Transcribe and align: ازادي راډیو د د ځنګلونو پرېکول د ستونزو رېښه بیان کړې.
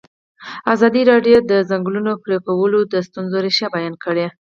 ازادي 0.73 1.01
راډیو 1.11 1.37
د 1.43 1.47
د 1.51 1.53
ځنګلونو 1.69 2.11
پرېکول 2.23 2.73
د 2.93 2.95
ستونزو 3.07 3.37
رېښه 3.45 3.67
بیان 3.75 3.95
کړې. 4.03 4.27